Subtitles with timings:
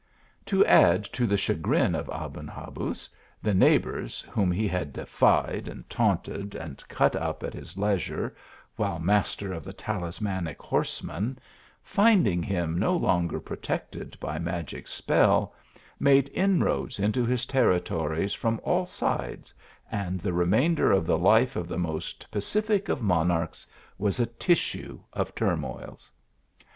[0.47, 3.07] To add to the chagrin of Aben Habuz,
[3.43, 8.35] the neigh bours, whom he had defied and taunted, and cut up at his leisure,
[8.77, 11.37] while master of the talismanic horse man,
[11.83, 15.53] finding him no longer protected by magic spell,
[15.99, 19.53] made inroads into his territories from all sides,
[19.91, 23.67] and the remainder of the life of the most pacific of mon archs,
[23.99, 26.11] was a tissue of turmoils.